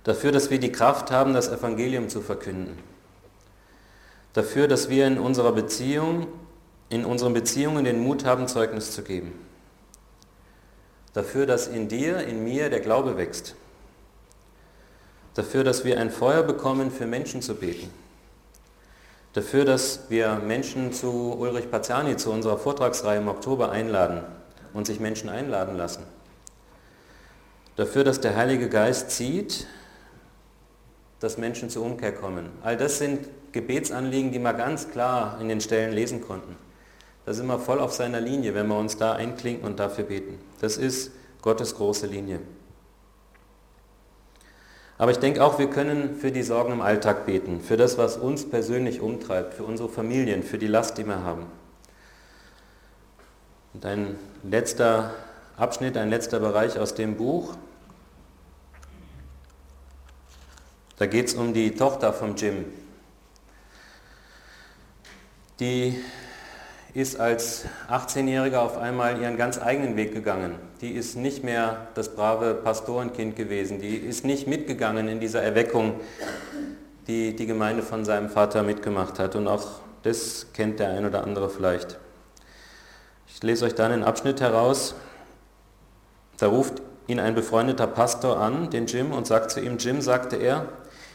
[0.03, 2.77] Dafür, dass wir die Kraft haben, das Evangelium zu verkünden.
[4.33, 6.27] Dafür, dass wir in unserer Beziehung
[6.89, 9.33] in unseren Beziehungen den Mut haben, Zeugnis zu geben.
[11.13, 13.55] Dafür, dass in dir, in mir der Glaube wächst.
[15.33, 17.89] Dafür, dass wir ein Feuer bekommen, für Menschen zu beten.
[19.33, 24.21] Dafür, dass wir Menschen zu Ulrich Paziani, zu unserer Vortragsreihe im Oktober einladen
[24.73, 26.03] und sich Menschen einladen lassen.
[27.75, 29.67] Dafür, dass der Heilige Geist zieht,
[31.19, 32.49] dass Menschen zur Umkehr kommen.
[32.63, 36.55] All das sind Gebetsanliegen, die wir ganz klar in den Stellen lesen konnten.
[37.27, 40.39] Da sind wir voll auf seiner Linie, wenn wir uns da einklinken und dafür beten.
[40.61, 41.11] Das ist
[41.41, 42.39] Gottes große Linie.
[44.97, 48.15] Aber ich denke auch, wir können für die Sorgen im Alltag beten, für das, was
[48.15, 51.47] uns persönlich umtreibt, für unsere Familien, für die Last, die wir haben.
[53.73, 55.13] Und ein letzter
[55.57, 57.57] Abschnitt, ein letzter Bereich aus dem Buch.
[60.95, 62.63] Da geht es um die Tochter von Jim.
[65.59, 66.01] Die
[66.97, 70.55] ist als 18-Jähriger auf einmal ihren ganz eigenen Weg gegangen.
[70.81, 73.79] Die ist nicht mehr das brave Pastorenkind gewesen.
[73.79, 75.99] Die ist nicht mitgegangen in dieser Erweckung,
[77.05, 79.35] die die Gemeinde von seinem Vater mitgemacht hat.
[79.35, 79.67] Und auch
[80.01, 81.99] das kennt der ein oder andere vielleicht.
[83.27, 84.95] Ich lese euch dann einen Abschnitt heraus.
[86.39, 90.37] Da ruft ihn ein befreundeter Pastor an, den Jim, und sagt zu ihm, Jim, sagte
[90.37, 90.65] er,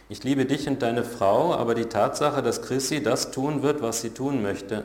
[0.08, 4.00] ich liebe dich und deine Frau, aber die Tatsache, dass Chrissy das tun wird, was
[4.00, 4.84] sie tun möchte.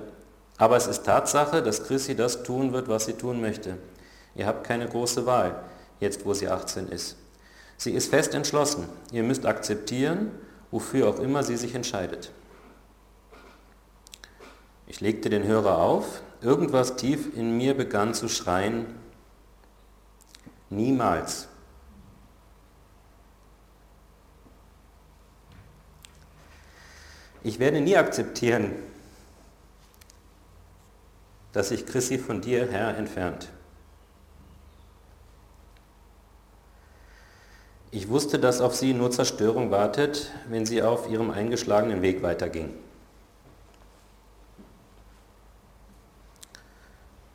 [0.58, 3.78] Aber es ist Tatsache, dass Chrissy das tun wird, was sie tun möchte.
[4.36, 5.63] Ihr habt keine große Wahl,
[6.00, 7.17] jetzt wo sie 18 ist.
[7.78, 8.89] Sie ist fest entschlossen.
[9.12, 10.32] Ihr müsst akzeptieren,
[10.72, 12.32] wofür auch immer sie sich entscheidet.
[14.88, 16.22] Ich legte den Hörer auf.
[16.41, 18.86] Irgendwas tief in mir begann zu schreien.
[20.70, 21.48] Niemals.
[27.43, 28.72] Ich werde nie akzeptieren,
[31.58, 33.50] dass sich Chrissy von dir, Herr, entfernt.
[37.89, 42.76] Ich wusste, dass auf sie nur Zerstörung wartet, wenn sie auf ihrem eingeschlagenen Weg weiterging.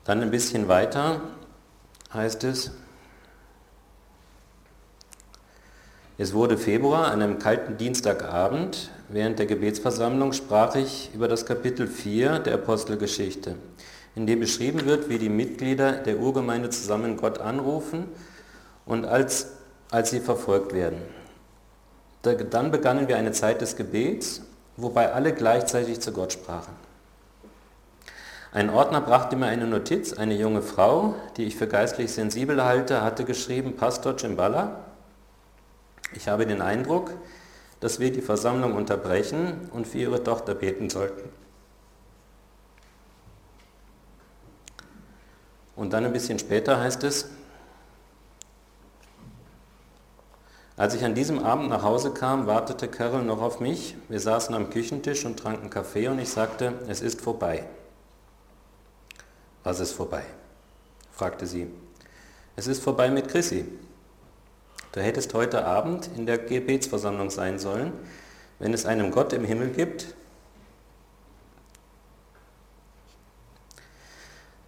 [0.04, 1.22] Dann ein bisschen weiter
[2.14, 2.70] heißt es,
[6.22, 8.90] Es wurde Februar, an einem kalten Dienstagabend.
[9.08, 13.56] Während der Gebetsversammlung sprach ich über das Kapitel 4 der Apostelgeschichte,
[14.14, 18.08] in dem beschrieben wird, wie die Mitglieder der Urgemeinde zusammen Gott anrufen
[18.84, 19.48] und als,
[19.90, 20.98] als sie verfolgt werden.
[22.22, 24.42] Dann begannen wir eine Zeit des Gebets,
[24.76, 26.74] wobei alle gleichzeitig zu Gott sprachen.
[28.52, 33.02] Ein Ordner brachte mir eine Notiz, eine junge Frau, die ich für geistlich sensibel halte,
[33.02, 34.84] hatte geschrieben, Pastor Cimbala,
[36.14, 37.12] ich habe den Eindruck,
[37.80, 41.41] dass wir die Versammlung unterbrechen und für ihre Tochter beten sollten.
[45.76, 47.28] Und dann ein bisschen später heißt es,
[50.76, 53.94] als ich an diesem Abend nach Hause kam, wartete Carol noch auf mich.
[54.08, 57.66] Wir saßen am Küchentisch und tranken Kaffee und ich sagte, es ist vorbei.
[59.62, 60.24] Was ist vorbei?
[61.12, 61.68] fragte sie.
[62.56, 63.66] Es ist vorbei mit Chrissy.
[64.92, 67.92] Du hättest heute Abend in der Gebetsversammlung sein sollen,
[68.58, 70.14] wenn es einen Gott im Himmel gibt,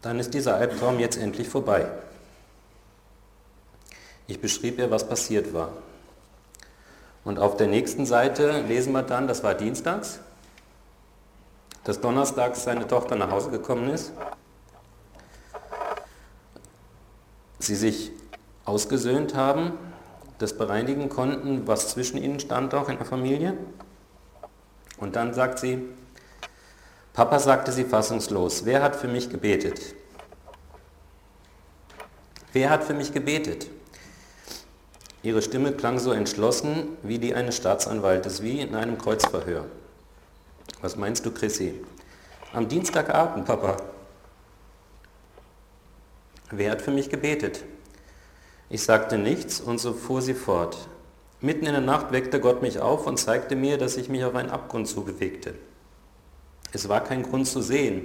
[0.04, 1.86] dann ist dieser Albtraum jetzt endlich vorbei.
[4.26, 5.70] Ich beschrieb ihr, was passiert war.
[7.24, 10.20] Und auf der nächsten Seite lesen wir dann, das war dienstags,
[11.84, 14.12] dass donnerstags seine Tochter nach Hause gekommen ist,
[17.58, 18.12] sie sich
[18.66, 19.72] ausgesöhnt haben,
[20.36, 23.56] das bereinigen konnten, was zwischen ihnen stand auch in der Familie.
[24.98, 25.82] Und dann sagt sie,
[27.14, 29.94] Papa sagte sie fassungslos, wer hat für mich gebetet?
[32.52, 33.68] Wer hat für mich gebetet?
[35.22, 39.66] Ihre Stimme klang so entschlossen wie die eines Staatsanwaltes, wie in einem Kreuzverhör.
[40.82, 41.84] Was meinst du, Chrissy?
[42.52, 43.76] Am Dienstagabend, Papa.
[46.50, 47.62] Wer hat für mich gebetet?
[48.68, 50.88] Ich sagte nichts und so fuhr sie fort.
[51.40, 54.34] Mitten in der Nacht weckte Gott mich auf und zeigte mir, dass ich mich auf
[54.34, 55.54] einen Abgrund zubewegte.
[56.74, 58.04] Es war kein Grund zu sehen.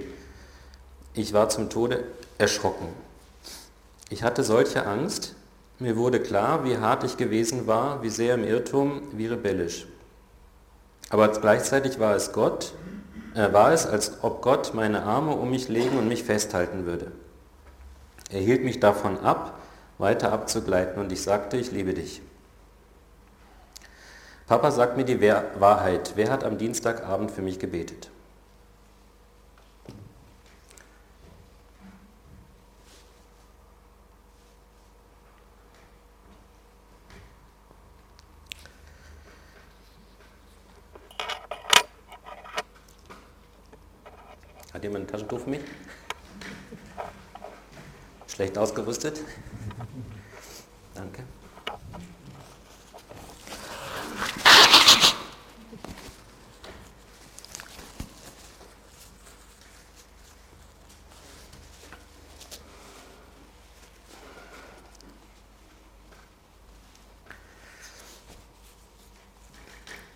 [1.12, 2.04] Ich war zum Tode
[2.38, 2.86] erschrocken.
[4.10, 5.34] Ich hatte solche Angst,
[5.80, 9.86] mir wurde klar, wie hart ich gewesen war, wie sehr im Irrtum, wie rebellisch.
[11.08, 12.72] Aber gleichzeitig war es Gott,
[13.34, 17.10] äh, war es, als ob Gott meine Arme um mich legen und mich festhalten würde.
[18.30, 19.58] Er hielt mich davon ab,
[19.98, 22.22] weiter abzugleiten und ich sagte, ich liebe dich.
[24.46, 26.12] Papa sagt mir die Wahrheit.
[26.14, 28.10] Wer hat am Dienstagabend für mich gebetet?
[44.72, 45.60] Hat jemand ein Taschentuch für mich?
[48.28, 49.20] Schlecht ausgerüstet?
[50.94, 51.24] Danke.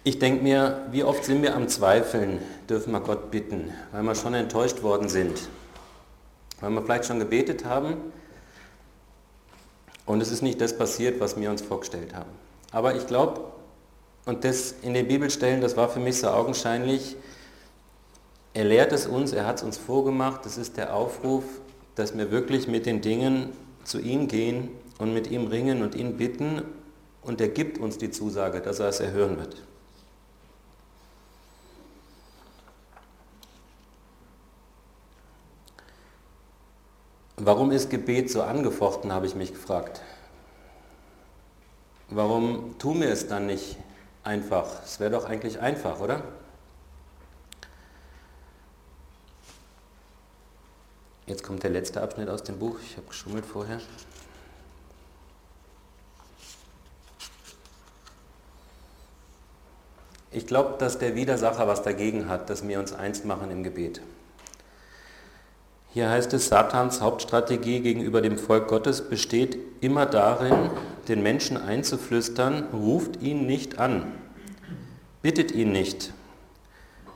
[0.07, 2.38] Ich denke mir, wie oft sind wir am Zweifeln,
[2.68, 5.48] dürfen wir Gott bitten, weil wir schon enttäuscht worden sind,
[6.61, 7.96] weil wir vielleicht schon gebetet haben
[10.07, 12.30] Und es ist nicht das passiert, was wir uns vorgestellt haben.
[12.72, 13.40] Aber ich glaube,
[14.26, 17.16] und das in den Bibelstellen, das war für mich so augenscheinlich,
[18.55, 21.44] er lehrt es uns, er hat es uns vorgemacht, das ist der Aufruf,
[21.94, 23.50] dass wir wirklich mit den Dingen
[23.84, 26.62] zu ihm gehen und mit ihm ringen und ihn bitten
[27.22, 29.62] und er gibt uns die Zusage, dass er es erhören wird.
[37.37, 40.01] Warum ist Gebet so angefochten, habe ich mich gefragt.
[42.09, 43.76] Warum tun wir es dann nicht
[44.22, 44.82] einfach?
[44.85, 46.22] Es wäre doch eigentlich einfach, oder?
[51.26, 52.78] Jetzt kommt der letzte Abschnitt aus dem Buch.
[52.82, 53.80] Ich habe geschummelt vorher.
[60.30, 64.03] Ich glaube, dass der Widersacher was dagegen hat, dass wir uns eins machen im Gebet.
[65.95, 70.70] Hier heißt es, Satans Hauptstrategie gegenüber dem Volk Gottes besteht immer darin,
[71.07, 74.12] den Menschen einzuflüstern, ruft ihn nicht an,
[75.22, 76.12] bittet ihn nicht,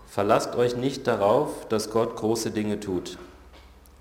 [0.07, 3.18] verlasst euch nicht darauf, dass Gott große Dinge tut.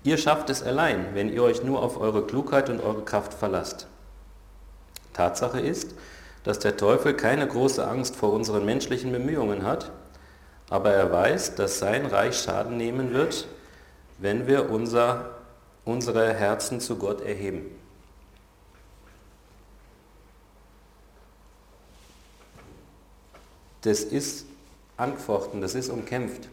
[0.04, 3.88] Ihr schafft es allein, wenn ihr euch nur auf eure Klugheit und eure Kraft verlasst.
[5.12, 5.96] Tatsache ist,
[6.44, 9.90] dass der Teufel keine große Angst vor unseren menschlichen Bemühungen hat,
[10.70, 13.48] aber er weiß, dass sein Reich Schaden nehmen wird,
[14.18, 15.38] wenn wir unser,
[15.84, 17.66] unsere Herzen zu Gott erheben.
[23.82, 24.44] Das ist
[24.96, 26.48] angefochten, das ist umkämpft.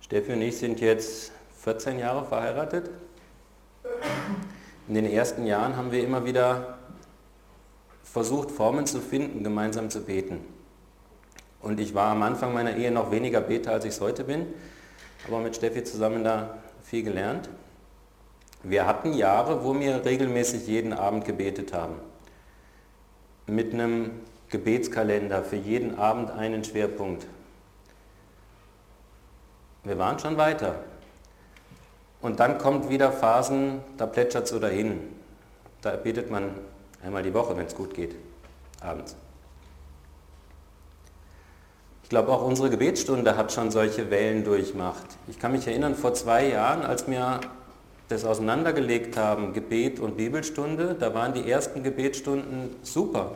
[0.00, 2.88] Steffi und ich sind jetzt 14 Jahre verheiratet.
[4.86, 6.78] In den ersten Jahren haben wir immer wieder
[8.04, 10.40] versucht, Formen zu finden, gemeinsam zu beten.
[11.60, 14.46] Und ich war am Anfang meiner Ehe noch weniger Beter, als ich es heute bin,
[15.26, 17.48] aber mit Steffi zusammen da viel gelernt.
[18.62, 21.94] Wir hatten Jahre, wo wir regelmäßig jeden Abend gebetet haben.
[23.46, 24.10] Mit einem
[24.50, 27.26] Gebetskalender für jeden Abend einen Schwerpunkt.
[29.84, 30.76] Wir waren schon weiter.
[32.20, 35.00] Und dann kommt wieder Phasen, da plätschert es so dahin.
[35.82, 36.50] Da betet man
[37.04, 38.16] einmal die Woche, wenn es gut geht,
[38.80, 39.14] abends.
[42.08, 45.04] Ich glaube, auch unsere Gebetsstunde hat schon solche Wellen durchmacht.
[45.26, 47.38] Ich kann mich erinnern, vor zwei Jahren, als wir
[48.08, 53.32] das auseinandergelegt haben, Gebet und Bibelstunde, da waren die ersten Gebetsstunden super.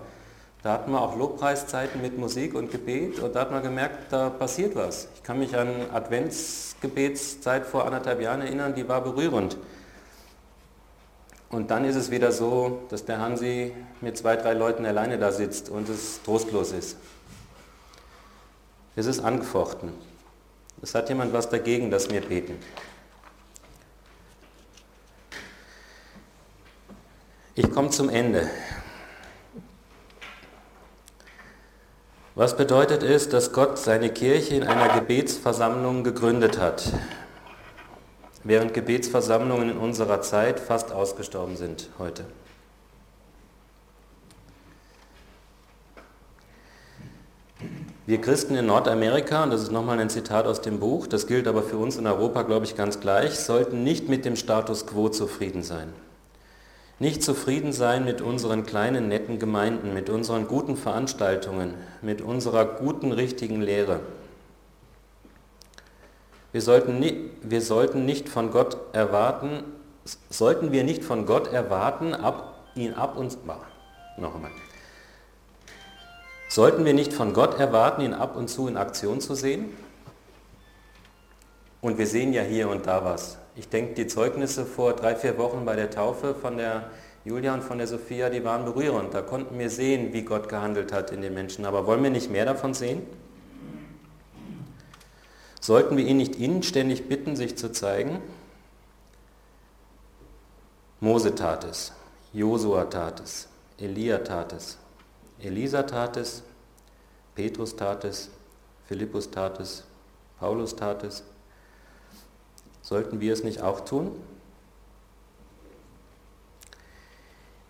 [0.63, 4.31] Da hatten wir auch Lobpreiszeiten mit Musik und Gebet und da hat man gemerkt, da
[4.31, 5.07] passiert was.
[5.17, 9.59] Ich kann mich an Adventsgebetszeit vor anderthalb Jahren erinnern, die war berührend.
[11.51, 15.31] Und dann ist es wieder so, dass der Hansi mit zwei, drei Leuten alleine da
[15.31, 16.97] sitzt und es trostlos ist.
[18.95, 19.93] Es ist angefochten.
[20.83, 22.59] Es hat jemand was dagegen, dass wir beten.
[27.55, 28.51] Ich komme zum Ende.
[32.35, 36.91] Was bedeutet es, dass Gott seine Kirche in einer Gebetsversammlung gegründet hat,
[38.43, 42.25] während Gebetsversammlungen in unserer Zeit fast ausgestorben sind heute?
[48.13, 51.49] Wir Christen in Nordamerika, und das ist nochmal ein Zitat aus dem Buch, das gilt
[51.49, 55.09] aber für uns in Europa, glaube ich, ganz gleich, sollten nicht mit dem Status quo
[55.09, 55.95] zufrieden sein.
[56.99, 63.13] Nicht zufrieden sein mit unseren kleinen, netten Gemeinden, mit unseren guten Veranstaltungen, mit unserer guten,
[63.13, 64.01] richtigen Lehre.
[66.53, 69.65] Wir sollten, nicht, wir sollten nicht von Gott erwarten,
[70.29, 73.39] sollten wir nicht von Gott erwarten, ab, ihn ab uns,
[74.19, 74.51] noch einmal,
[76.53, 79.75] Sollten wir nicht von Gott erwarten, ihn ab und zu in Aktion zu sehen?
[81.81, 83.39] Und wir sehen ja hier und da was.
[83.57, 86.91] Ich denke, die Zeugnisse vor drei, vier Wochen bei der Taufe von der
[87.25, 89.15] Julia und von der Sophia, die waren berührend.
[89.15, 91.65] Da konnten wir sehen, wie Gott gehandelt hat in den Menschen.
[91.65, 93.01] Aber wollen wir nicht mehr davon sehen?
[95.59, 98.21] Sollten wir ihn nicht inständig bitten, sich zu zeigen?
[101.01, 101.95] Mose tat es,
[102.35, 103.49] Josua tat es,
[103.79, 104.77] Elia tat es,
[105.43, 106.43] Elisa tat es,
[107.35, 108.31] Petrus tat es,
[108.87, 109.85] Philippus tat es,
[110.39, 111.25] Paulus tat es.
[112.83, 114.13] Sollten wir es nicht auch tun?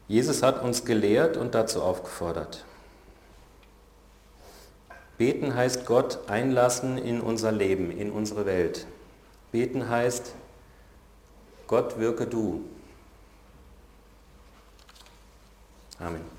[0.09, 2.65] Jesus hat uns gelehrt und dazu aufgefordert.
[5.17, 8.87] Beten heißt Gott einlassen in unser Leben, in unsere Welt.
[9.53, 10.35] Beten heißt,
[11.67, 12.65] Gott wirke du.
[15.99, 16.32] Amen.